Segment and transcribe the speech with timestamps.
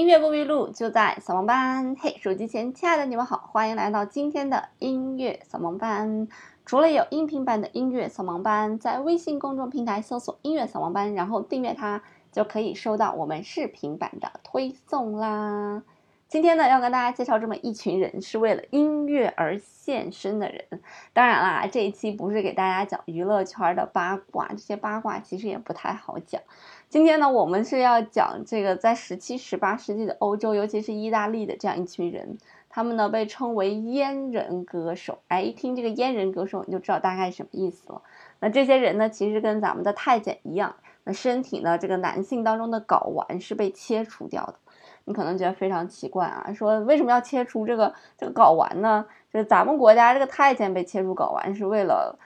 [0.00, 1.94] 音乐不迷路，就在扫盲班。
[2.00, 6.26] 嘿，手机前亲爱的你们好，欢迎来到今天的音乐扫盲班。
[6.64, 12.02] 除了有音频版的音乐扫盲班，在微信公众平台搜索“音乐扫盲班”，然后订阅它，
[12.32, 15.82] 就可以收到我们视频版的推送啦。
[16.30, 20.64] 今天呢，要跟大家介绍这么一群人，是为了音乐而献身的人。
[21.12, 26.40] 当然啦，这一期不是给大家讲娱乐圈的八卦，这些八卦其实也不太好讲。
[26.88, 32.38] 今天呢，我们是要讲这个在十七、十八世纪的欧洲，尤其是意大利的这样一群人，
[32.68, 35.18] 他们呢被称为阉人歌手。
[35.26, 38.02] 哎，一听这个阉人歌手，你就知道大概什么意思了。
[38.38, 44.54] 那这些人呢，其实跟咱们的太监一样，那身体呢，这个男性当中的睾丸是被切除掉的。
[45.04, 49.04] 你可能觉得非常奇怪啊，说为什么要切除这个这个睾丸呢？
[49.32, 52.18] 就是咱们国家这个太监被切除睾丸是为了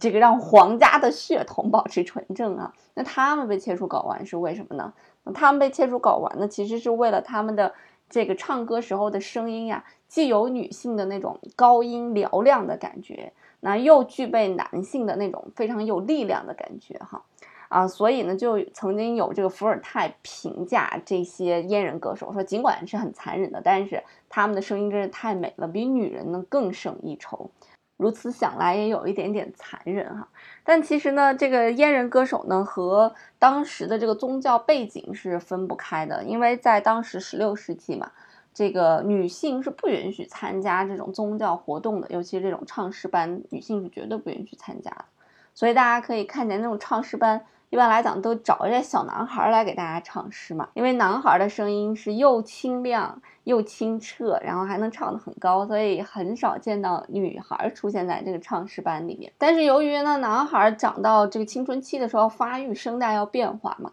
[0.00, 2.72] 这个让皇家的血统保持纯正啊。
[2.94, 4.92] 那他们被切除睾丸是为什么呢？
[5.34, 7.74] 他们被切除睾丸呢，其实是为了他们的
[8.08, 17.22] 这个唱歌时候的声音呀，既有女性的那种高音嘹亮的感觉，那又具备男性的那种非常有力量的感觉哈。
[17.68, 27.50] 啊，所以呢，就曾经有这个伏尔泰评价这些阉人歌手说，尽管是很残忍的，但是他们的声音真是太美了，比女人呢更胜一筹。
[27.98, 30.28] 如此想来，也有一点点残忍哈。
[30.64, 38.12] 但其实呢，这个阉人歌手呢和当时的这个宗教背景是分不开的，因为在当时十六世纪嘛，
[38.54, 45.04] 这个女性是不允许参加这种宗教活动的，尤其是这种唱诗班，女性是绝对不允许参加的。
[45.52, 47.44] 所以大家可以看见那种唱诗班。
[47.70, 59.30] 一般来讲，都找一些小男孩来给大家唱诗嘛，因为男孩的声音是又清亮又清澈，然后还能唱得很高，所以很少见到女孩出现在这个唱诗班里面。
[59.36, 63.92] 但是由于呢，男孩长到这个青春期的时候发育，声带要变化嘛，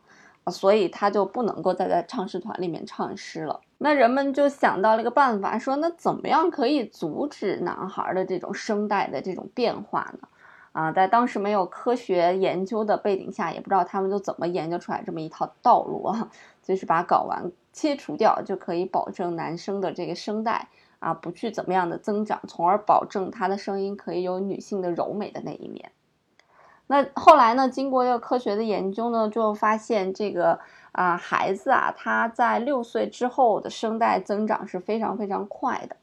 [0.49, 3.59] 所以他就不能够再在唱诗团里面唱诗了。
[3.77, 10.27] 那人们就想到了一个办法，说那怎么样可以阻止男孩的这种声带的这种变化呢？
[10.75, 16.29] 啊，在当时没有科学研究的背景下，也不知道他们都怎么研究出来这么一套道路啊，
[16.61, 20.67] 就是把睾丸切除掉，就可以保证男生的这个声带
[20.99, 25.93] 啊不去怎么样的增长，从而保证他的声音可以有女性的柔美的那一面。
[26.87, 30.59] 那后来呢，经过这个科学的研究呢，就发现这个
[30.91, 35.95] 啊孩子啊他在六岁之后的声带增长是非常非常快的，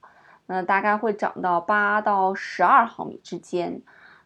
[0.47, 3.83] 那大概会长到八到十二毫米之间。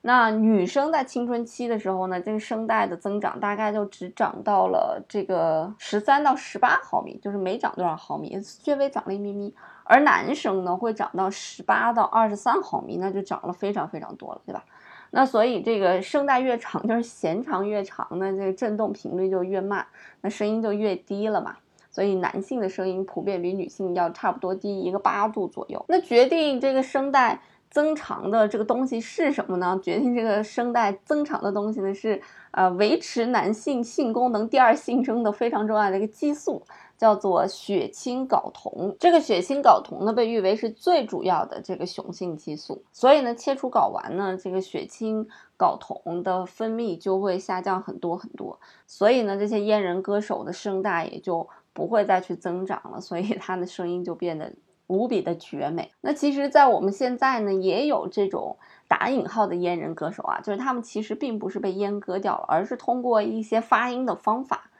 [0.06, 9.52] 那女生在青春期的时候呢，这个声带的增长大概就只长到了这个十三到十八毫米，就是没长多少毫米，略微长了一咪咪。
[9.82, 14.64] 而男生呢，会长到十八到二十三毫米，那就长了非常非常多了，对吧？
[15.10, 19.84] 那所以这个声带越长，就是弦长越长，那这个振动频率就越慢，
[20.20, 21.56] 那声音就越低了嘛。
[21.90, 25.84] 所以男性的声音普遍比女性要差不多低一个八度左右。
[25.88, 27.40] 那决定这个声带。
[27.76, 29.78] 增长的这个东西是什么呢？
[29.82, 32.18] 决定这个声带增长的东西呢是
[32.52, 36.62] 呃维持男性性功能、第二性征的非常重要的一个激素，
[36.96, 38.96] 叫做血清睾酮。
[38.98, 54.50] 这个血清睾酮呢被誉为是最主要的这个雄性激素，所以呢切除睾丸呢，这个血清睾酮的分泌就会下降很多很多，所以呢这些阉人歌手的声带也就不会再去增长了，所以他的声音就变得。
[54.86, 55.92] 无比的绝美。
[56.00, 58.56] 那其实，在我们现在呢，也有这种
[58.88, 64.70] 打引号的阉人歌手啊，就是他们其实并不是被阉割掉了，而是通过一些发音的方法，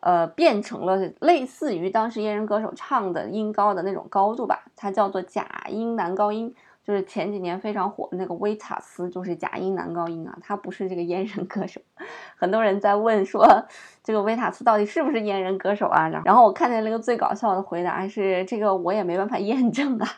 [0.00, 4.64] 呃，变成了类似于当时阉人歌手唱的音高的那种高度吧。
[4.76, 6.54] 它叫做假音男高音。
[6.82, 11.80] 就是前几年非常火的那个维塔斯，就是假音男高音啊，他不是这个阉人歌手。
[12.36, 13.46] 很多人在问说，
[14.02, 16.08] 这个维塔斯到底是不是阉人歌手啊？
[16.24, 20.08] 然后我看见那个最搞笑的回答是，这个我也没办法验证啊。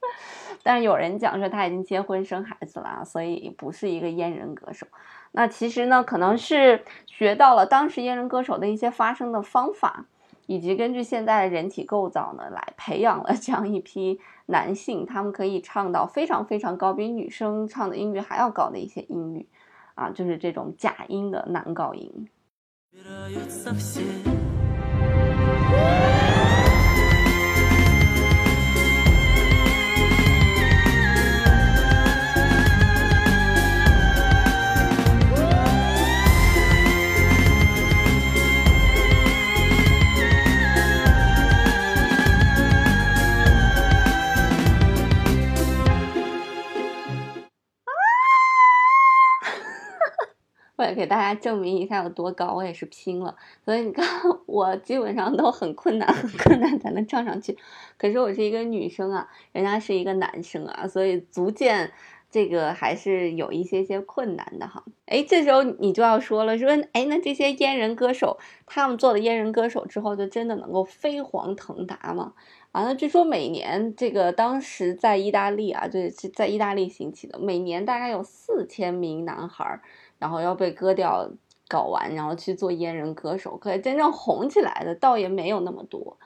[0.64, 4.86] 但是有人讲说他已经结婚生孩子了，所以不是一个阉人歌手。
[5.32, 10.06] 那其实呢，可能是学到了当时阉人歌手的一些发声的方法。
[10.48, 19.46] 以及根据现在人体构造呢，来培养了 这样一批男性，他们可以唱到非常非常高，比女生唱的音域还要高的一些音域，
[19.94, 22.28] 啊，就是这种假音的男高音。
[50.94, 53.34] 给大家证明一下有多高，我也是拼了。
[53.64, 54.06] 所以你看，
[54.46, 57.56] 我基本上都很困难，很困难才能唱上去。
[57.96, 61.92] 可是我是一个女生啊，人家是一个男生啊，所以足见
[62.30, 64.84] 这个还是有一些些困难的哈。
[65.06, 72.34] 哎，这时候你就要说了，说哎，那这些阉人歌手，他们做了阉人歌手之后，就真的能够飞黄腾达吗？
[72.70, 79.80] 啊，那据说每年这个当时在意大利啊，就是在意大利兴起的，每年大概有四千名男孩，
[80.18, 81.30] 然后要被割掉
[81.68, 83.56] 搞完，然后去做阉人歌手。
[83.56, 86.16] 可真正红起来的倒也没有那么多，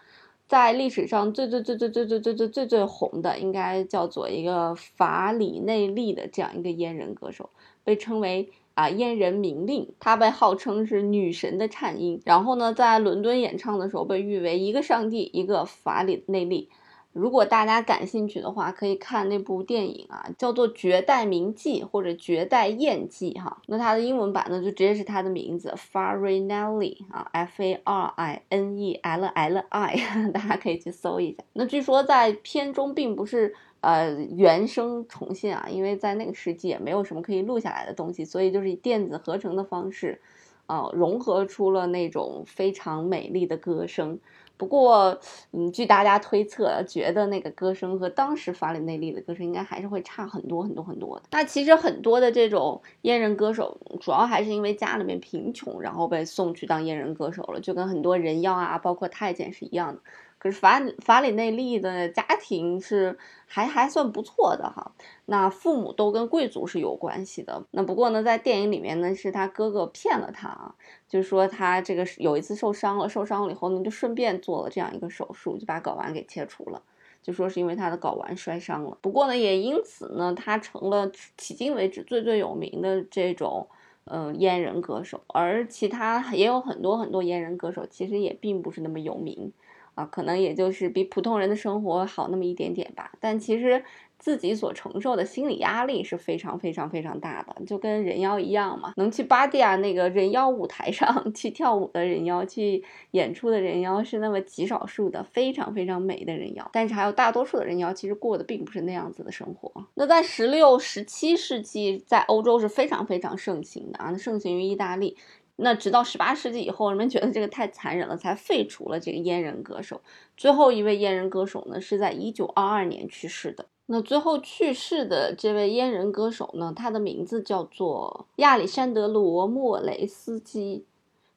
[0.49, 7.51] 在历史上最最最最最最最最最最红的，应该叫做一个法里内利的这样一个阉人歌手，
[7.85, 8.51] 被称为。
[8.75, 12.23] 啊，阉人明令，他被号称是女神的颤音。
[12.25, 16.71] 然后呢，在伦敦演唱的时候，被誉为一个上帝，一个法里内利。
[17.13, 23.61] 如果大家感兴趣的话，可以看那部电影啊，叫做《绝代名记》或者《绝代艳记》哈。
[23.67, 29.97] 那它的英文版呢，就直接是它的名字，Farinelli 啊，F A R I N E L L I，
[30.33, 31.45] 大家可以去搜一下。
[31.53, 33.55] 那据说在片中并不是。
[33.83, 40.21] 呃，原声重现啊，因为在那个世纪也没有什么可以录下来的东西，所以就是以电子合成的方式，
[40.67, 44.21] 呃，融合出了那种非常美丽的歌声。
[44.57, 45.19] 不过，
[45.53, 51.25] 嗯，据大家推测，觉得那个歌声和当时法里内利的歌声应该还是会差很多很多很多的。
[51.33, 60.01] 那其实很多的这种阉人歌手，主要还是因为家里面贫穷，然后被送去当阉人歌手了，就跟很多人妖啊，包括太监是一样的。
[60.43, 63.17] 可是法法里内利的家庭是
[63.47, 64.91] 还还算不错的哈，
[65.27, 67.65] 那父母都跟贵族是有关系的。
[67.71, 70.75] 那不过呢，在电影里面呢，是他哥哥骗了他啊，
[71.09, 76.83] 就说他这个有一次受伤了，受伤了以后呢，就顺便做了这样一个手术，就把睾丸给切除了，
[77.23, 78.99] 就说是因为他的睾丸摔伤了。
[79.01, 81.09] 不过呢，也因此呢，他成了
[81.39, 83.69] 迄今为止最最有名的这种
[84.07, 89.53] 嗯阉人歌手，而其他也有很多很多阉人歌手，其实也并不是那么有名。
[89.95, 93.85] 啊，可能也就是比普通人的生活好那么一点点吧，但其实
[94.19, 98.93] 自己所承受的心理压力是非常非常非常大的，就跟人妖一样嘛。
[98.97, 109.71] 能去巴蒂亚那个人妖舞台上 去跳舞的人妖，去演出的人妖是那么极少数的，非常非常美的人妖，但是还有大多数的人妖其实过的并不是那样子的生活。
[109.95, 115.17] 那在十六、十七世纪，在欧洲是非常非常盛行的啊，盛行于意大利。
[115.57, 120.01] 那直到十八世纪以后，人们觉得这个太残忍了，才废除了这个阉人歌手。
[120.37, 123.67] 最后一位阉人歌手呢，是在一九二二年去世的。
[123.87, 130.87] 那最后去世的这位阉人歌手呢，他的名字叫做亚历山德罗·莫雷斯基，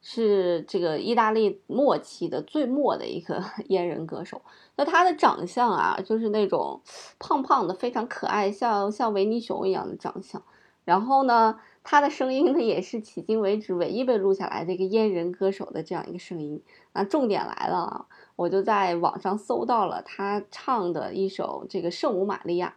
[0.00, 4.40] 是这个意大利末期的最末的一个 阉人歌手。
[4.76, 6.80] 那他的长相啊，就是那种
[7.20, 10.42] 胖胖的，非常可爱，像像维尼熊一样的长相。
[10.84, 11.58] 然后呢？
[11.88, 16.60] 他的声音呢，也是迄今为止唯一被录下来的一个阉人歌手的这样一个声音。
[16.92, 22.74] 那重点来了啊，我就在网上搜到了他唱的一首这个《圣母玛利亚》，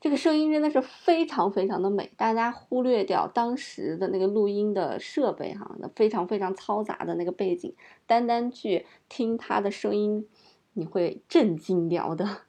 [0.00, 2.10] 这个声音真的是非常非常的美。
[2.16, 7.72] 大家忽略掉当时的那个录音的设备哈，那非常非常嘈杂的那个背景，
[8.08, 10.26] 单单去听他的声音，
[10.72, 12.47] 你会震惊掉的。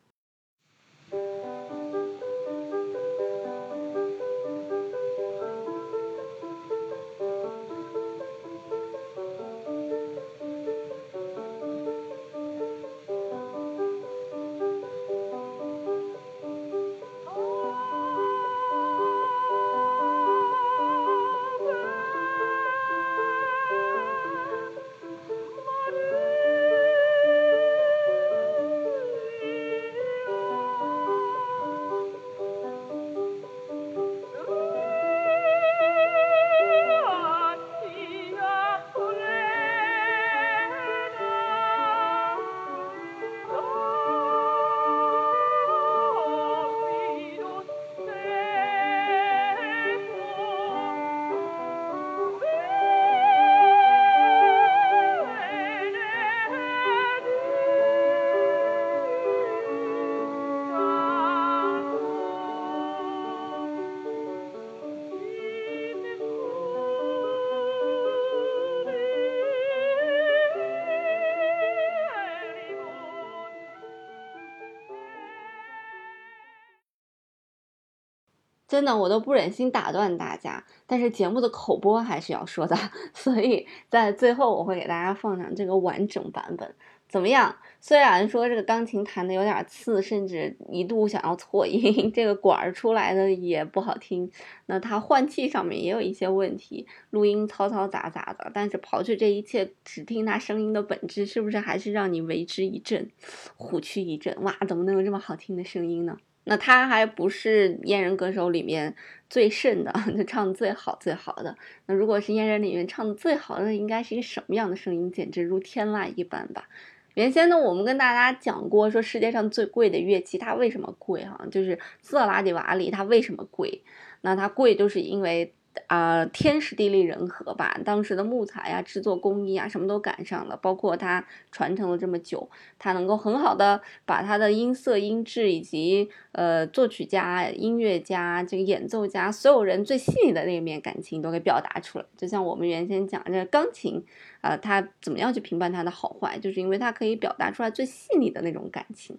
[78.70, 82.78] 真的，我都不忍心打断大家，但是节目的口播还是要说的，
[83.16, 86.76] 所以在最后我会给大家放上这个完整版本。
[87.08, 87.56] 怎么样？
[87.82, 94.30] 虽然说这个钢琴弹的有点次，甚至一度想要错音， 这个管儿出来的也不好听，
[94.68, 98.52] 那它换气上面也有一些问题，录音嘈嘈杂杂的。
[98.54, 103.10] 但是刨去这一切，只听它声音的本质，是不是还是让你为之一振，
[103.58, 104.44] 虎躯一震？
[104.44, 106.16] 哇，怎么能有这么好听的声音呢？
[106.50, 108.94] 那他还不是阉人歌手里面
[109.30, 111.56] 最甚的， 就唱最好最好的。
[111.86, 115.12] 那如果是阉人里面唱的最好的，应该是一个什么样的声音？
[115.12, 116.68] 简直如天籁一般吧。
[117.14, 121.24] 原先呢，我们跟大家讲过，说世界上最贵的乐器它为什么贵？
[121.24, 123.84] 哈，就是色拉蒂瓦里，它为什么贵？
[124.22, 125.54] 那它贵就是因为。
[125.88, 142.06] 啊，天时地利人和吧，当时的木材呀、制作工艺啊，什么都赶上了，包括它传承了这么久，它能够很好的把它的音色、音质以及呃作曲家、音乐家、这个演奏家所有人最细腻的那一面感情都给表达出来。
[142.16, 144.04] 就像我们原先讲这钢琴
[144.42, 149.18] 啊，它怎么样去评判它的好坏，就是因为它可以表达出来最细腻的那种感情。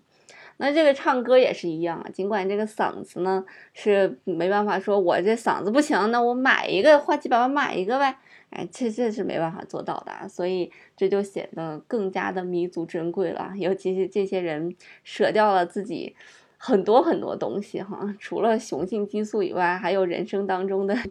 [0.60, 8.14] 那这个唱歌也是一样啊，尽管这个嗓子呢是没办法说，我这嗓子不行，那我买一个花几百万买一个呗，
[8.50, 13.52] 哎，这这是没办法做到的，所以这就显得更加的弥足珍贵了。
[13.56, 16.14] 尤其是这些人舍掉了自己
[16.62, 20.94] 很多很多东西哈，除了雄性激素以外，还有人生当中的。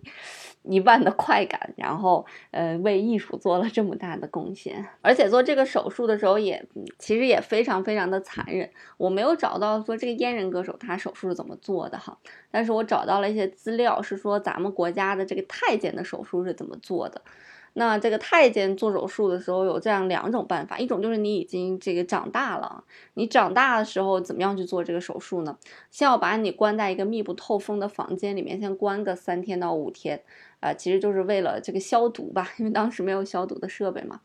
[0.64, 6.64] 一万的快感，然后呃为艺术做了这么大的贡献，而且做这个手术的时候也
[7.00, 8.70] 其实也非常非常的残忍。
[8.98, 12.16] 我没有找到说这个阉人歌手他手术是怎么做的哈，
[12.52, 17.22] 但是我找到了一些资料，是说咱们国家的这个太监的手术是怎么做的。
[17.74, 22.84] 那这个太监做手术的时候有这样两种办法，一种就是你已经这个长大了，
[23.14, 25.58] 你长大的时候怎么样去做这个手术呢？
[25.90, 30.22] 先要把你关在一个密不透风的房间里面，先关个三天到五天，
[30.60, 34.22] 啊，其实就是为了这个消毒吧，因为当时没有消毒的设备嘛。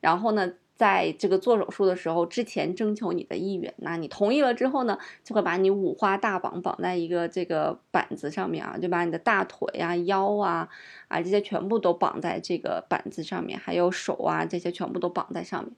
[0.00, 0.52] 然后呢？
[0.78, 10.68] 在这个做手术的时候，之前征求你的意愿，那你同意了之后呢，就会把你五花大绑绑在一个这个板子上面啊，就把你的大腿啊、腰啊
[11.08, 15.72] 啊这些全部都绑在这个板子上面，还有手啊这些全部都绑在上面。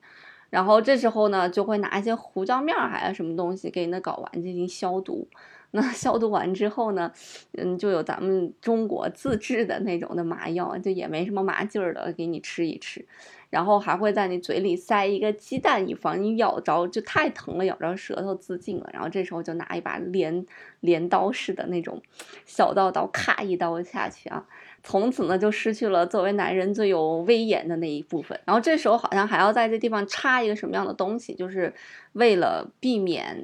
[0.50, 5.26] 然后这时候呢，就会拿一些胡椒面儿还是什么东西给你的睾丸进行消毒。
[5.72, 7.12] 那消毒完之后呢，
[7.52, 13.06] 嗯，就有咱们中国自制的那种的麻药，就也没什么麻劲儿的，给你吃一吃。
[13.50, 18.88] 然后还会在你嘴里塞一个鸡蛋，以防你咬着就太疼了，咬着舌头自尽了。
[18.92, 20.46] 然后这时候就拿一把镰
[20.78, 22.00] 镰刀似的那种
[22.46, 24.46] 小刀刀，咔一刀下去啊，
[24.84, 28.38] 从此呢就失去了作为男人最有威严的那一部分。
[28.44, 31.74] 然后这时候好像还要在这地方插一个什么样的东西，就是
[32.12, 33.36] 为了避免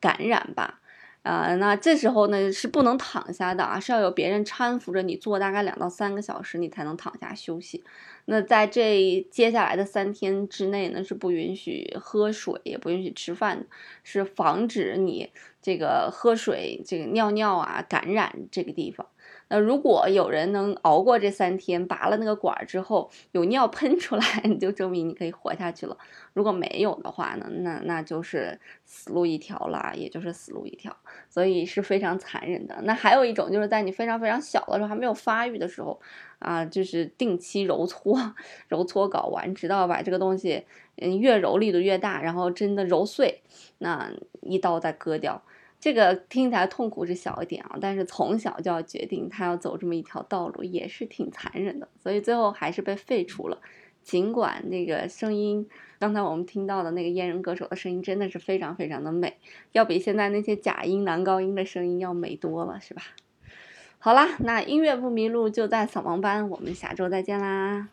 [0.00, 0.80] 感染吧。
[1.22, 7.84] 啊，那这时候呢是不能躺下的啊，是要有别人搀扶着你坐大概两到三个小时，你才能躺下休息。
[8.24, 13.66] 那在这接下来的三天之内呢，是不允许喝水，也不允许吃饭，
[14.02, 19.06] 是防止你这个喝水、这个尿尿啊感染这个地方。
[19.50, 25.98] 那如果有人能熬过这三天，拔了那个管儿之后有尿喷出来， 你就证明你可以活下去了。
[26.32, 30.96] 如果没有的话呢，那那就是死路一条了，也就是死路一条。
[31.28, 32.80] 所以是非常残忍的。
[32.84, 36.00] 那还有一种就是在你非常非常小的时候，还没有发育的时候
[36.38, 38.16] 啊，就是定期揉搓
[38.68, 40.64] 揉搓睾丸，直到把这个东西
[40.96, 43.42] 嗯越揉力度越大，然后真的揉碎，
[43.78, 45.42] 那一刀再割掉。
[45.80, 53.58] 这个听起来痛苦是小一点啊，但是从小就要决定他要走这么一条道路，也是挺残忍的，所以最后还是被废除了。
[54.02, 55.66] 尽管那个声音，
[55.98, 59.38] 刚才我们听到的那个阉人歌手的声音真的是非常非常的美，
[59.72, 63.02] 要比现在那些假音男高音的声音要美多了，是吧？
[63.98, 67.88] 好啦，那音乐不迷路就在扫盲班，我们下周再见啦。